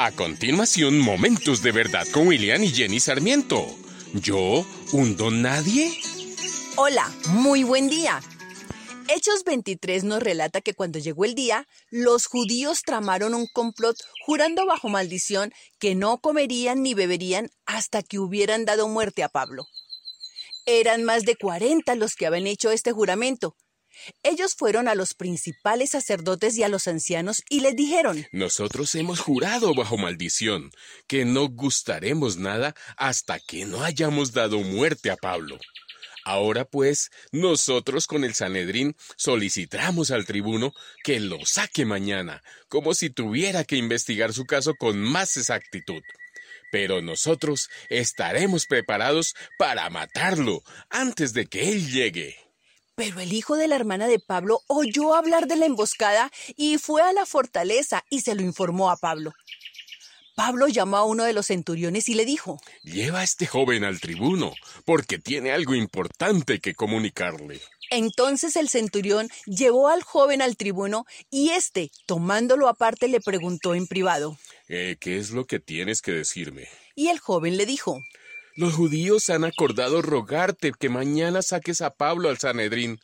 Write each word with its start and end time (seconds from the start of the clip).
A 0.00 0.12
continuación, 0.12 1.00
Momentos 1.00 1.60
de 1.60 1.72
Verdad 1.72 2.06
con 2.12 2.28
William 2.28 2.62
y 2.62 2.68
Jenny 2.68 3.00
Sarmiento. 3.00 3.66
¿Yo, 4.14 4.64
un 4.92 5.16
don 5.16 5.42
nadie? 5.42 5.90
Hola, 6.76 7.12
muy 7.30 7.64
buen 7.64 7.88
día. 7.88 8.20
Hechos 9.08 9.42
23 9.42 10.04
nos 10.04 10.22
relata 10.22 10.60
que 10.60 10.72
cuando 10.72 11.00
llegó 11.00 11.24
el 11.24 11.34
día, 11.34 11.66
los 11.90 12.26
judíos 12.26 12.82
tramaron 12.86 13.34
un 13.34 13.48
complot 13.52 13.96
jurando 14.24 14.66
bajo 14.66 14.88
maldición 14.88 15.50
que 15.80 15.96
no 15.96 16.18
comerían 16.18 16.80
ni 16.80 16.94
beberían 16.94 17.50
hasta 17.66 18.04
que 18.04 18.20
hubieran 18.20 18.64
dado 18.64 18.86
muerte 18.86 19.24
a 19.24 19.28
Pablo. 19.28 19.64
Eran 20.64 21.02
más 21.02 21.24
de 21.24 21.34
40 21.34 21.96
los 21.96 22.14
que 22.14 22.26
habían 22.26 22.46
hecho 22.46 22.70
este 22.70 22.92
juramento, 22.92 23.56
ellos 24.22 24.54
fueron 24.54 24.88
a 24.88 24.94
los 24.94 25.14
principales 25.14 25.90
sacerdotes 25.90 26.56
y 26.56 26.62
a 26.62 26.68
los 26.68 26.88
ancianos 26.88 27.42
y 27.48 27.60
les 27.60 27.76
dijeron, 27.76 28.26
Nosotros 28.32 28.94
hemos 28.94 29.20
jurado 29.20 29.74
bajo 29.74 29.96
maldición 29.96 30.70
que 31.06 31.24
no 31.24 31.48
gustaremos 31.48 32.36
nada 32.36 32.74
hasta 32.96 33.38
que 33.40 33.64
no 33.64 33.82
hayamos 33.82 34.32
dado 34.32 34.60
muerte 34.60 35.10
a 35.10 35.16
Pablo. 35.16 35.58
Ahora 36.28 36.66
pues, 36.66 37.10
nosotros 37.32 38.06
con 38.06 38.22
el 38.22 38.34
Sanedrín 38.34 38.96
solicitamos 39.16 40.10
al 40.10 40.26
tribuno 40.26 40.74
que 41.02 41.20
lo 41.20 41.46
saque 41.46 41.86
mañana, 41.86 42.42
como 42.68 42.92
si 42.92 43.08
tuviera 43.08 43.64
que 43.64 43.76
investigar 43.76 44.34
su 44.34 44.44
caso 44.44 44.74
con 44.74 44.98
más 44.98 45.38
exactitud. 45.38 46.02
Pero 46.70 47.00
nosotros 47.00 47.70
estaremos 47.88 48.66
preparados 48.66 49.34
para 49.58 49.88
matarlo 49.88 50.62
antes 50.90 51.32
de 51.32 51.46
que 51.46 51.70
él 51.70 51.90
llegue. 51.90 52.36
Pero 52.98 53.20
el 53.20 53.32
hijo 53.32 53.54
de 53.54 53.68
la 53.68 53.76
hermana 53.76 54.08
de 54.08 54.18
Pablo 54.18 54.62
oyó 54.66 55.14
hablar 55.14 55.46
de 55.46 55.54
la 55.54 55.66
emboscada 55.66 56.32
y 56.56 56.78
fue 56.78 57.00
a 57.00 57.12
la 57.12 57.26
fortaleza 57.26 58.04
y 58.10 58.22
se 58.22 58.34
lo 58.34 58.42
informó 58.42 58.90
a 58.90 58.96
Pablo. 58.96 59.34
Pablo 60.34 60.66
llamó 60.66 60.96
a 60.96 61.04
uno 61.04 61.22
de 61.22 61.32
los 61.32 61.46
centuriones 61.46 62.08
y 62.08 62.14
le 62.14 62.24
dijo, 62.24 62.60
Lleva 62.82 63.20
a 63.20 63.22
este 63.22 63.46
joven 63.46 63.84
al 63.84 64.00
tribuno, 64.00 64.52
porque 64.84 65.20
tiene 65.20 65.52
algo 65.52 65.76
importante 65.76 66.58
que 66.58 66.74
comunicarle. 66.74 67.60
Entonces 67.90 68.56
el 68.56 68.68
centurión 68.68 69.28
llevó 69.46 69.90
al 69.90 70.02
joven 70.02 70.42
al 70.42 70.56
tribuno 70.56 71.06
y 71.30 71.50
éste, 71.50 71.92
tomándolo 72.04 72.66
aparte, 72.66 73.06
le 73.06 73.20
preguntó 73.20 73.76
en 73.76 73.86
privado, 73.86 74.36
eh, 74.66 74.96
¿Qué 74.98 75.18
es 75.18 75.30
lo 75.30 75.46
que 75.46 75.60
tienes 75.60 76.02
que 76.02 76.10
decirme? 76.10 76.66
Y 76.96 77.10
el 77.10 77.20
joven 77.20 77.56
le 77.56 77.64
dijo, 77.64 78.02
los 78.58 78.74
judíos 78.74 79.30
han 79.30 79.44
acordado 79.44 80.02
rogarte 80.02 80.72
que 80.76 80.88
mañana 80.88 81.42
saques 81.42 81.80
a 81.80 81.94
Pablo 81.94 82.28
al 82.28 82.38
Sanedrín, 82.38 82.98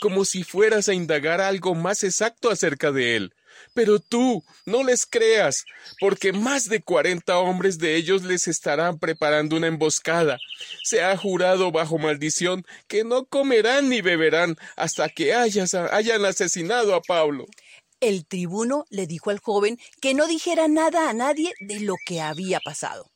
como 0.00 0.24
si 0.24 0.44
fueras 0.44 0.88
a 0.88 0.94
indagar 0.94 1.40
algo 1.40 1.74
más 1.74 2.04
exacto 2.04 2.48
acerca 2.48 2.92
de 2.92 3.16
él. 3.16 3.34
Pero 3.74 3.98
tú 3.98 4.44
no 4.66 4.84
les 4.84 5.06
creas, 5.06 5.64
porque 5.98 6.32
más 6.32 6.68
de 6.68 6.80
cuarenta 6.80 7.38
hombres 7.38 7.78
de 7.78 7.96
ellos 7.96 8.22
les 8.22 8.46
estarán 8.46 9.00
preparando 9.00 9.56
una 9.56 9.66
emboscada. 9.66 10.38
Se 10.84 11.02
ha 11.02 11.16
jurado 11.16 11.72
bajo 11.72 11.98
maldición 11.98 12.64
que 12.86 13.02
no 13.02 13.24
comerán 13.24 13.88
ni 13.88 14.02
beberán 14.02 14.56
hasta 14.76 15.08
que 15.08 15.34
hayan 15.34 16.24
asesinado 16.24 16.94
a 16.94 17.02
Pablo. 17.02 17.46
El 17.98 18.24
tribuno 18.26 18.84
le 18.90 19.08
dijo 19.08 19.30
al 19.30 19.40
joven 19.40 19.76
que 20.00 20.14
no 20.14 20.28
dijera 20.28 20.68
nada 20.68 21.10
a 21.10 21.14
nadie 21.14 21.52
de 21.58 21.80
lo 21.80 21.96
que 22.06 22.20
había 22.20 22.60
pasado. 22.60 23.09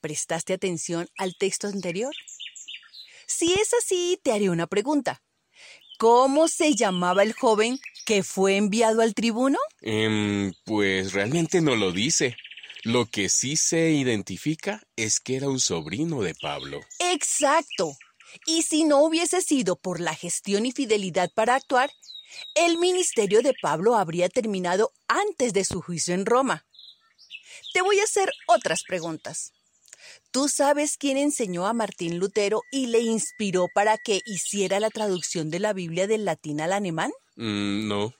¿Prestaste 0.00 0.52
atención 0.52 1.08
al 1.18 1.36
texto 1.36 1.68
anterior? 1.68 2.14
Si 3.26 3.52
es 3.52 3.74
así, 3.74 4.18
te 4.22 4.32
haré 4.32 4.50
una 4.50 4.66
pregunta. 4.66 5.22
¿Cómo 5.98 6.48
se 6.48 6.74
llamaba 6.74 7.22
el 7.22 7.34
joven 7.34 7.78
que 8.06 8.22
fue 8.22 8.56
enviado 8.56 9.02
al 9.02 9.14
tribuno? 9.14 9.58
Em, 9.82 10.52
pues 10.64 11.12
realmente 11.12 11.60
no 11.60 11.76
lo 11.76 11.92
dice. 11.92 12.36
Lo 12.82 13.06
que 13.06 13.28
sí 13.28 13.56
se 13.56 13.90
identifica 13.90 14.82
es 14.96 15.20
que 15.20 15.36
era 15.36 15.50
un 15.50 15.60
sobrino 15.60 16.22
de 16.22 16.34
Pablo. 16.34 16.80
Exacto. 16.98 17.96
Y 18.46 18.62
si 18.62 18.84
no 18.84 19.02
hubiese 19.02 19.42
sido 19.42 19.76
por 19.76 20.00
la 20.00 20.14
gestión 20.14 20.64
y 20.64 20.72
fidelidad 20.72 21.30
para 21.34 21.54
actuar, 21.54 21.90
el 22.54 22.78
ministerio 22.78 23.42
de 23.42 23.54
Pablo 23.60 23.96
habría 23.96 24.30
terminado 24.30 24.92
antes 25.08 25.52
de 25.52 25.64
su 25.64 25.82
juicio 25.82 26.14
en 26.14 26.24
Roma. 26.24 26.64
Te 27.74 27.82
voy 27.82 28.00
a 28.00 28.04
hacer 28.04 28.30
otras 28.46 28.82
preguntas. 28.84 29.52
¿Tú 30.30 30.48
sabes 30.48 30.96
quién 30.96 31.16
enseñó 31.16 31.66
a 31.66 31.72
Martín 31.72 32.18
Lutero 32.18 32.62
y 32.70 32.86
le 32.86 33.00
inspiró 33.00 33.68
para 33.74 33.98
que 33.98 34.20
hiciera 34.24 34.80
la 34.80 34.90
traducción 34.90 35.50
de 35.50 35.58
la 35.58 35.72
Biblia 35.72 36.06
del 36.06 36.24
latín 36.24 36.60
al 36.60 36.72
alemán? 36.72 37.10
Mm, 37.36 37.88
no. 37.88 38.14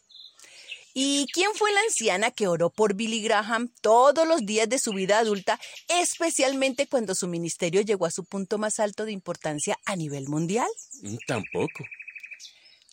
¿Y 0.93 1.29
quién 1.33 1.51
fue 1.55 1.73
la 1.73 1.81
anciana 1.83 2.33
que 2.33 2.49
oró 2.49 2.71
por 2.71 2.95
Billy 2.95 3.23
Graham 3.23 3.73
todos 3.81 4.27
los 4.27 4.45
días 4.45 4.69
de 4.69 4.79
su 4.79 4.93
vida 4.93 5.19
adulta, 5.19 5.61
especialmente 5.89 6.89
cuando 6.89 7.15
su 7.15 7.29
ministerio 7.29 7.81
llegó 7.83 8.07
a 8.07 8.11
su 8.11 8.25
punto 8.25 8.59
más 8.59 8.81
alto 8.81 9.05
de 9.05 9.13
importancia 9.13 9.79
a 9.85 9.95
nivel 9.95 10.29
mundial? 10.29 10.69
Mm, 11.03 11.17
tampoco. 11.27 11.85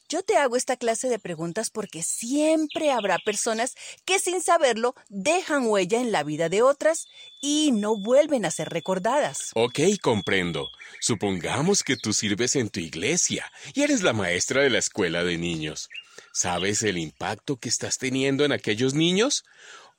Yo 0.09 0.23
te 0.23 0.37
hago 0.37 0.55
esta 0.55 0.77
clase 0.77 1.09
de 1.09 1.19
preguntas 1.19 1.69
porque 1.69 2.01
siempre 2.01 2.91
habrá 2.91 3.17
personas 3.19 3.75
que 4.05 4.19
sin 4.19 4.41
saberlo 4.41 4.95
dejan 5.09 5.67
huella 5.67 5.99
en 5.99 6.13
la 6.13 6.23
vida 6.23 6.47
de 6.47 6.61
otras 6.61 7.07
y 7.41 7.73
no 7.73 7.97
vuelven 7.97 8.45
a 8.45 8.51
ser 8.51 8.69
recordadas. 8.69 9.51
Ok, 9.53 9.79
comprendo. 10.01 10.69
Supongamos 11.01 11.83
que 11.83 11.97
tú 11.97 12.13
sirves 12.13 12.55
en 12.55 12.69
tu 12.69 12.79
iglesia 12.79 13.51
y 13.73 13.81
eres 13.81 14.01
la 14.01 14.13
maestra 14.13 14.61
de 14.61 14.69
la 14.69 14.77
escuela 14.77 15.25
de 15.25 15.37
niños. 15.37 15.89
¿Sabes 16.31 16.83
el 16.83 16.97
impacto 16.97 17.57
que 17.57 17.67
estás 17.67 17.97
teniendo 17.97 18.45
en 18.45 18.53
aquellos 18.53 18.93
niños? 18.93 19.43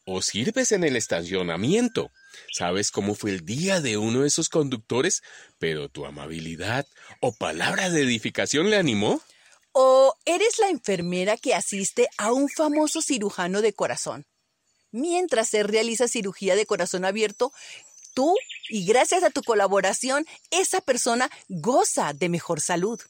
¿O 0.07 0.23
sirves 0.23 0.73
en 0.73 0.85
el 0.85 0.97
estacionamiento? 0.97 2.11
¿Sabes 2.55 2.91
cómo 2.91 3.15
fue 3.15 3.33
el 3.33 3.45
día 3.45 3.83
de 3.83 3.99
uno 3.99 4.23
de 4.23 4.29
esos 4.29 4.49
conductores, 4.49 5.21
pero 5.59 5.91
tu 5.91 6.07
amabilidad 6.07 6.87
o 7.21 7.35
palabra 7.35 7.91
de 7.91 8.05
edificación 8.05 8.71
le 8.71 8.79
animó? 8.79 9.21
¿O 9.81 10.13
eres 10.25 10.59
la 10.59 10.71
enfermera 10.71 11.37
que 11.37 11.55
asiste 11.55 12.09
a 12.17 12.33
un 12.33 12.49
famoso 12.49 13.01
cirujano 13.01 13.63
de 13.63 13.73
corazón? 13.73 14.27
Mientras 14.91 15.51
se 15.51 15.63
realiza 15.63 16.09
cirugía 16.09 16.57
de 16.57 16.67
corazón 16.67 17.05
abierto, 17.05 17.53
tú, 18.13 18.35
y 18.69 18.85
gracias 18.87 19.23
a 19.23 19.31
tu 19.31 19.45
colaboración, 19.45 20.27
esa 20.51 20.81
persona 20.81 21.31
goza 21.47 22.13
de 22.13 22.29
mejor 22.29 22.61
salud. 22.61 23.01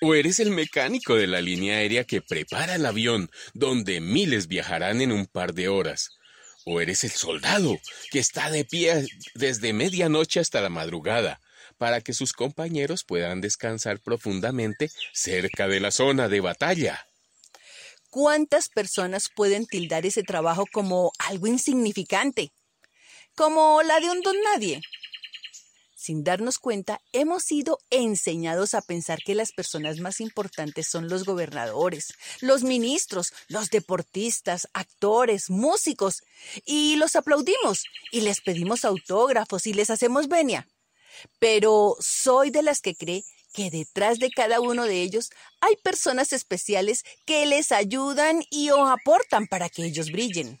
O 0.00 0.14
eres 0.14 0.40
el 0.40 0.52
mecánico 0.52 1.16
de 1.16 1.26
la 1.26 1.42
línea 1.42 1.76
aérea 1.76 2.04
que 2.04 2.22
prepara 2.22 2.76
el 2.76 2.86
avión, 2.86 3.30
donde 3.52 4.00
miles 4.00 4.46
viajarán 4.46 5.02
en 5.02 5.12
un 5.12 5.26
par 5.26 5.52
de 5.52 5.68
horas. 5.68 6.12
O 6.64 6.80
eres 6.80 7.04
el 7.04 7.10
soldado 7.10 7.78
que 8.10 8.20
está 8.20 8.48
de 8.48 8.64
pie 8.64 9.06
desde 9.34 9.74
medianoche 9.74 10.40
hasta 10.40 10.62
la 10.62 10.70
madrugada, 10.70 11.42
para 11.80 12.02
que 12.02 12.12
sus 12.12 12.34
compañeros 12.34 13.04
puedan 13.04 13.40
descansar 13.40 14.00
profundamente 14.00 14.90
cerca 15.14 15.66
de 15.66 15.80
la 15.80 15.90
zona 15.90 16.28
de 16.28 16.40
batalla. 16.40 17.06
¿Cuántas 18.10 18.68
personas 18.68 19.30
pueden 19.34 19.64
tildar 19.64 20.04
ese 20.04 20.22
trabajo 20.22 20.66
como 20.70 21.10
algo 21.18 21.46
insignificante? 21.46 22.52
Como 23.34 23.80
la 23.82 23.98
de 23.98 24.10
un 24.10 24.20
don 24.20 24.36
nadie. 24.52 24.82
Sin 25.96 26.22
darnos 26.22 26.58
cuenta, 26.58 27.00
hemos 27.14 27.44
sido 27.44 27.78
enseñados 27.88 28.74
a 28.74 28.82
pensar 28.82 29.20
que 29.24 29.34
las 29.34 29.52
personas 29.52 30.00
más 30.00 30.20
importantes 30.20 30.86
son 30.86 31.08
los 31.08 31.24
gobernadores, 31.24 32.12
los 32.42 32.62
ministros, 32.62 33.32
los 33.48 33.70
deportistas, 33.70 34.68
actores, 34.74 35.48
músicos, 35.48 36.24
y 36.66 36.96
los 36.96 37.16
aplaudimos, 37.16 37.84
y 38.12 38.20
les 38.20 38.42
pedimos 38.42 38.84
autógrafos 38.84 39.66
y 39.66 39.72
les 39.72 39.88
hacemos 39.88 40.28
venia 40.28 40.66
pero 41.38 41.96
soy 42.00 42.50
de 42.50 42.62
las 42.62 42.80
que 42.80 42.94
cree 42.94 43.24
que 43.52 43.70
detrás 43.70 44.18
de 44.18 44.30
cada 44.30 44.60
uno 44.60 44.84
de 44.84 45.02
ellos 45.02 45.30
hay 45.60 45.74
personas 45.82 46.32
especiales 46.32 47.04
que 47.26 47.46
les 47.46 47.72
ayudan 47.72 48.42
y 48.50 48.68
aportan 48.68 49.46
para 49.46 49.68
que 49.68 49.84
ellos 49.84 50.10
brillen. 50.10 50.60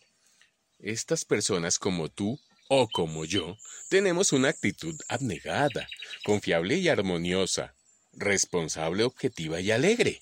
Estas 0.78 1.24
personas 1.24 1.78
como 1.78 2.08
tú 2.08 2.40
o 2.68 2.88
como 2.88 3.24
yo 3.24 3.56
tenemos 3.88 4.32
una 4.32 4.48
actitud 4.48 4.98
abnegada, 5.08 5.88
confiable 6.24 6.76
y 6.76 6.88
armoniosa, 6.88 7.74
responsable, 8.12 9.04
objetiva 9.04 9.60
y 9.60 9.70
alegre. 9.70 10.20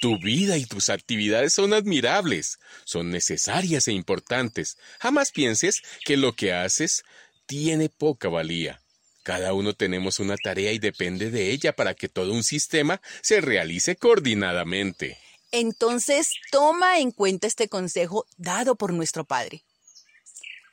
Tu 0.00 0.18
vida 0.18 0.56
y 0.56 0.64
tus 0.64 0.90
actividades 0.90 1.54
son 1.54 1.72
admirables, 1.72 2.58
son 2.84 3.10
necesarias 3.10 3.88
e 3.88 3.92
importantes. 3.92 4.76
Jamás 5.00 5.32
pienses 5.32 5.82
que 6.04 6.16
lo 6.16 6.34
que 6.34 6.52
haces 6.52 7.04
tiene 7.46 7.88
poca 7.88 8.28
valía. 8.28 8.81
Cada 9.22 9.54
uno 9.54 9.72
tenemos 9.72 10.18
una 10.18 10.36
tarea 10.36 10.72
y 10.72 10.78
depende 10.78 11.30
de 11.30 11.50
ella 11.50 11.74
para 11.74 11.94
que 11.94 12.08
todo 12.08 12.32
un 12.32 12.42
sistema 12.42 13.00
se 13.20 13.40
realice 13.40 13.94
coordinadamente. 13.96 15.18
Entonces, 15.52 16.32
toma 16.50 16.98
en 16.98 17.12
cuenta 17.12 17.46
este 17.46 17.68
consejo 17.68 18.26
dado 18.36 18.74
por 18.74 18.92
nuestro 18.92 19.24
Padre. 19.24 19.62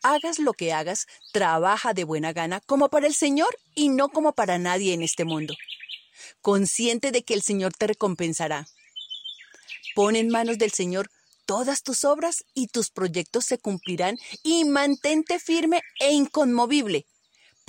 Hagas 0.01 0.39
lo 0.39 0.53
que 0.53 0.71
hagas, 0.71 1.05
trabaja 1.33 1.93
de 1.93 2.05
buena 2.05 2.31
gana 2.31 2.61
como 2.61 2.89
para 2.89 3.05
el 3.05 3.13
Señor 3.13 3.55
y 3.75 3.89
no 3.89 4.09
como 4.09 4.33
para 4.33 4.57
nadie 4.57 4.93
en 4.93 5.03
este 5.03 5.25
mundo. 5.25 5.55
Consciente 6.41 7.11
de 7.11 7.23
que 7.23 7.33
el 7.33 7.41
Señor 7.41 7.73
te 7.73 7.87
recompensará. 7.87 8.67
Pon 9.93 10.15
en 10.15 10.29
manos 10.29 10.57
del 10.57 10.71
Señor 10.71 11.09
todas 11.45 11.83
tus 11.83 12.05
obras 12.05 12.45
y 12.53 12.67
tus 12.67 12.89
proyectos 12.89 13.45
se 13.45 13.57
cumplirán 13.57 14.17
y 14.43 14.63
mantente 14.63 15.39
firme 15.39 15.81
e 15.99 16.13
inconmovible, 16.13 17.05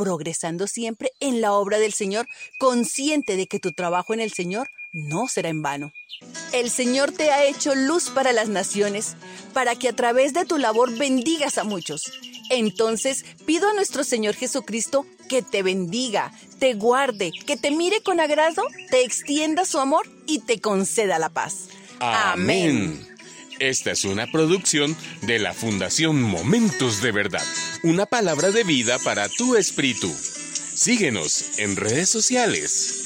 progresando 0.01 0.67
siempre 0.67 1.13
en 1.21 1.43
la 1.43 1.53
obra 1.53 1.79
del 1.79 1.93
Señor, 1.93 2.27
consciente 2.59 3.37
de 3.37 3.47
que 3.47 3.59
tu 3.59 3.73
trabajo 3.73 4.15
en 4.15 4.21
el 4.21 4.33
Señor 4.33 4.71
no 4.95 5.29
será 5.29 5.51
en 5.51 5.61
vano. 5.61 5.93
El 6.55 6.71
Señor 6.71 7.13
te 7.13 7.31
ha 7.31 7.45
hecho 7.45 7.75
luz 7.75 8.09
para 8.09 8.33
las 8.33 8.49
naciones, 8.49 9.15
para 9.53 9.77
que 9.77 9.91
a 9.91 9.93
través 9.93 10.33
de 10.33 10.47
tu 10.47 10.57
labor 10.57 10.97
bendigas 10.97 11.59
a 11.59 11.65
muchos. 11.65 12.11
Entonces 12.49 13.27
pido 13.45 13.69
a 13.69 13.75
nuestro 13.75 14.03
Señor 14.03 14.35
Jesucristo 14.35 15.05
que 15.29 15.43
te 15.43 15.63
bendiga, 15.63 16.33
te 16.59 16.73
guarde, 16.73 17.31
que 17.47 17.59
te 17.59 17.71
mire 17.71 18.01
con 18.01 18.21
agrado, 18.21 18.63
te 18.91 19.05
extienda 19.05 19.67
su 19.67 19.81
amor 19.81 20.09
y 20.27 20.39
te 20.39 20.63
conceda 20.63 21.19
la 21.19 21.29
paz. 21.29 21.69
Amén. 22.01 23.07
Esta 23.61 23.91
es 23.91 24.07
una 24.07 24.27
producción 24.27 24.97
de 25.21 25.39
la 25.39 25.53
Fundación 25.53 26.23
Momentos 26.23 27.03
de 27.03 27.13
Verdad, 27.13 27.45
una 27.83 28.07
palabra 28.07 28.51
de 28.51 28.65
vida 28.65 28.99
para 29.05 29.29
tu 29.29 29.55
espíritu. 29.55 30.11
Síguenos 30.75 31.59
en 31.59 31.77
redes 31.77 32.09
sociales. 32.09 33.00